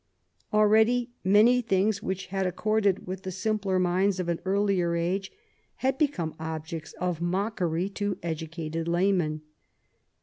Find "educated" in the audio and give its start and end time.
8.23-8.87